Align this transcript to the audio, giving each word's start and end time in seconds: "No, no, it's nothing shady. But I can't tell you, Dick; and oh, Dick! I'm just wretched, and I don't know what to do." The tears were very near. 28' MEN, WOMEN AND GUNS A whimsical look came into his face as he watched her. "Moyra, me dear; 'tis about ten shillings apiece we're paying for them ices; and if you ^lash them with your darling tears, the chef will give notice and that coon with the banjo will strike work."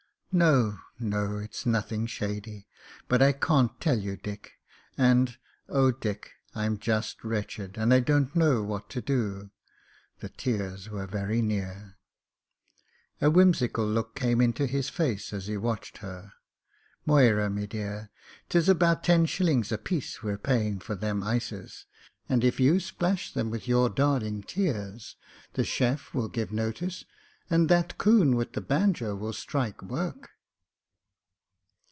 "No, 0.33 0.77
no, 0.97 1.39
it's 1.39 1.65
nothing 1.65 2.07
shady. 2.07 2.65
But 3.09 3.21
I 3.21 3.33
can't 3.33 3.81
tell 3.81 3.99
you, 3.99 4.15
Dick; 4.15 4.53
and 4.97 5.37
oh, 5.67 5.91
Dick! 5.91 6.31
I'm 6.55 6.77
just 6.77 7.21
wretched, 7.25 7.77
and 7.77 7.93
I 7.93 7.99
don't 7.99 8.33
know 8.33 8.63
what 8.63 8.89
to 8.91 9.01
do." 9.01 9.51
The 10.21 10.29
tears 10.29 10.89
were 10.89 11.05
very 11.05 11.41
near. 11.41 11.67
28' 11.67 11.71
MEN, 11.83 11.83
WOMEN 11.83 13.19
AND 13.19 13.33
GUNS 13.33 13.35
A 13.35 13.35
whimsical 13.65 13.85
look 13.87 14.15
came 14.15 14.39
into 14.39 14.67
his 14.67 14.87
face 14.87 15.33
as 15.33 15.47
he 15.47 15.57
watched 15.57 15.97
her. 15.97 16.31
"Moyra, 17.05 17.49
me 17.53 17.67
dear; 17.67 18.09
'tis 18.47 18.69
about 18.69 19.03
ten 19.03 19.25
shillings 19.25 19.69
apiece 19.69 20.23
we're 20.23 20.37
paying 20.37 20.79
for 20.79 20.95
them 20.95 21.23
ices; 21.23 21.87
and 22.29 22.45
if 22.45 22.57
you 22.57 22.75
^lash 22.75 23.33
them 23.33 23.49
with 23.49 23.67
your 23.67 23.89
darling 23.89 24.43
tears, 24.43 25.17
the 25.55 25.65
chef 25.65 26.13
will 26.13 26.29
give 26.29 26.53
notice 26.53 27.03
and 27.49 27.67
that 27.67 27.97
coon 27.97 28.37
with 28.37 28.53
the 28.53 28.61
banjo 28.61 29.13
will 29.13 29.33
strike 29.33 29.81
work." 29.81 30.29